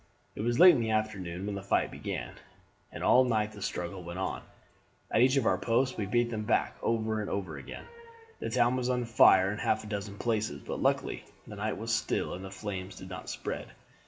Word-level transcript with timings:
It 0.35 0.41
was 0.41 0.57
late 0.59 0.73
in 0.73 0.81
the 0.81 0.89
afternoon 0.89 1.45
when 1.45 1.53
the 1.53 1.61
fight 1.61 1.91
began, 1.91 2.33
and 2.91 3.03
all 3.03 3.23
night 3.23 3.51
the 3.51 3.61
struggle 3.61 4.01
went 4.03 4.17
on. 4.17 4.41
At 5.11 5.21
each 5.21 5.35
of 5.37 5.45
our 5.45 5.59
posts 5.59 5.95
we 5.95 6.07
beat 6.07 6.31
them 6.31 6.43
back 6.43 6.75
over 6.81 7.21
and 7.21 7.29
over 7.29 7.55
again. 7.59 7.85
The 8.39 8.49
town 8.49 8.75
was 8.77 8.89
on 8.89 9.05
fire 9.05 9.51
in 9.51 9.59
half 9.59 9.83
a 9.83 9.87
dozen 9.87 10.17
places, 10.17 10.63
but 10.63 10.81
luckily 10.81 11.23
the 11.45 11.57
night 11.57 11.77
was 11.77 11.93
still 11.93 12.33
and 12.33 12.43
the 12.43 12.49
flames 12.49 12.95
did 12.95 13.11
not 13.11 13.29
spread. 13.29 13.73